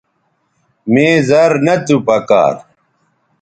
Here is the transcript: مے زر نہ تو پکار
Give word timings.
مے 0.91 1.07
زر 1.27 1.51
نہ 1.65 1.75
تو 1.85 1.95
پکار 2.07 2.53